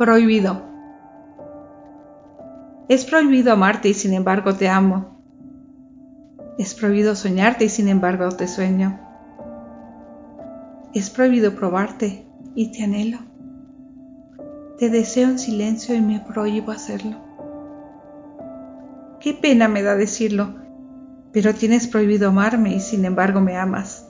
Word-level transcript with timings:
Prohibido. 0.00 0.62
Es 2.88 3.04
prohibido 3.04 3.52
amarte 3.52 3.90
y 3.90 3.92
sin 3.92 4.14
embargo 4.14 4.54
te 4.54 4.66
amo. 4.66 5.20
Es 6.56 6.74
prohibido 6.74 7.14
soñarte 7.14 7.66
y 7.66 7.68
sin 7.68 7.86
embargo 7.86 8.30
te 8.30 8.48
sueño. 8.48 8.98
Es 10.94 11.10
prohibido 11.10 11.54
probarte 11.54 12.24
y 12.54 12.72
te 12.72 12.82
anhelo. 12.82 13.18
Te 14.78 14.88
deseo 14.88 15.28
en 15.28 15.38
silencio 15.38 15.94
y 15.94 16.00
me 16.00 16.20
prohíbo 16.20 16.72
hacerlo. 16.72 17.18
Qué 19.20 19.34
pena 19.34 19.68
me 19.68 19.82
da 19.82 19.96
decirlo, 19.96 20.54
pero 21.30 21.54
tienes 21.54 21.86
prohibido 21.86 22.30
amarme 22.30 22.74
y 22.74 22.80
sin 22.80 23.04
embargo 23.04 23.42
me 23.42 23.58
amas. 23.58 24.08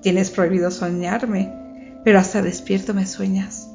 Tienes 0.00 0.32
prohibido 0.32 0.72
soñarme, 0.72 2.00
pero 2.02 2.18
hasta 2.18 2.42
despierto 2.42 2.94
me 2.94 3.06
sueñas. 3.06 3.67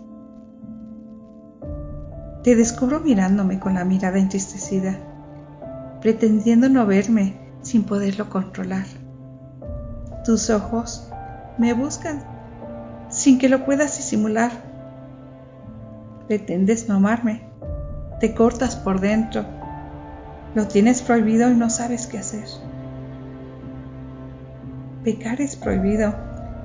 Te 2.44 2.58
descubro 2.58 3.00
mirándome 3.00 3.60
con 3.60 3.76
la 3.76 3.86
mirada 3.86 4.20
entristecida, 4.20 4.98
pretendiendo 6.02 6.68
no 6.68 6.86
verme 6.86 7.38
sin 7.62 7.84
poderlo 7.84 8.30
controlar. 8.30 8.86
Tus 10.26 10.50
ojos 10.50 11.10
me 11.58 11.74
buscan 11.74 12.22
sin 13.08 13.40
que 13.40 13.48
lo 13.48 13.64
puedas 13.64 13.96
disimular. 13.96 14.52
Pretendes 16.28 16.90
no 16.90 16.96
amarme, 16.96 17.44
te 18.20 18.34
cortas 18.34 18.76
por 18.76 19.00
dentro, 19.00 19.46
lo 20.54 20.68
tienes 20.68 21.02
prohibido 21.02 21.50
y 21.50 21.56
no 21.56 21.70
sabes 21.70 22.08
qué 22.08 22.18
hacer. 22.18 22.46
Pecar 25.06 25.40
es 25.40 25.56
prohibido, 25.56 26.14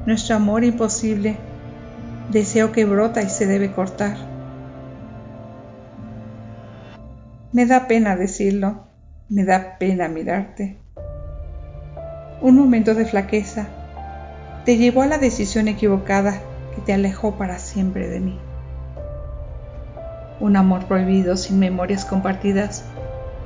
nuestro 0.06 0.34
amor 0.34 0.64
imposible, 0.64 1.36
deseo 2.30 2.72
que 2.72 2.84
brota 2.84 3.22
y 3.22 3.28
se 3.28 3.47
debe 3.47 3.72
cortar. 3.72 4.27
Me 7.50 7.64
da 7.64 7.86
pena 7.86 8.14
decirlo, 8.14 8.84
me 9.30 9.44
da 9.44 9.78
pena 9.78 10.06
mirarte. 10.06 10.77
Un 12.42 12.58
momento 12.58 12.94
de 12.94 13.06
flaqueza 13.06 13.68
te 14.66 14.77
llevó 14.77 15.00
a 15.00 15.06
la 15.06 15.16
decisión 15.16 15.66
equivocada 15.66 16.42
que 16.74 16.82
te 16.82 16.92
alejó 16.92 17.36
para 17.38 17.58
siempre 17.58 18.06
de 18.06 18.20
mí. 18.20 18.38
Un 20.41 20.56
amor 20.56 20.84
prohibido 20.84 21.38
sin 21.38 21.58
memorias 21.58 22.04
compartidas. 22.04 22.84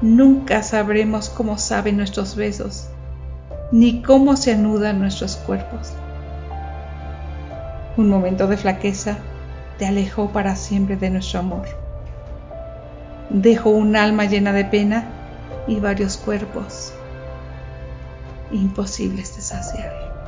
Nunca 0.00 0.64
sabremos 0.64 1.30
cómo 1.30 1.56
saben 1.56 1.96
nuestros 1.96 2.34
besos, 2.34 2.88
ni 3.70 4.02
cómo 4.02 4.36
se 4.36 4.52
anudan 4.52 4.98
nuestros 4.98 5.36
cuerpos. 5.36 5.92
Un 7.96 8.08
momento 8.08 8.48
de 8.48 8.56
flaqueza 8.56 9.18
te 9.78 9.86
alejó 9.86 10.32
para 10.32 10.56
siempre 10.56 10.96
de 10.96 11.10
nuestro 11.10 11.38
amor. 11.38 11.81
Dejó 13.32 13.70
un 13.70 13.96
alma 13.96 14.26
llena 14.26 14.52
de 14.52 14.66
pena 14.66 15.10
y 15.66 15.80
varios 15.80 16.18
cuerpos 16.18 16.92
imposibles 18.50 19.34
de 19.36 19.42
saciar. 19.42 20.21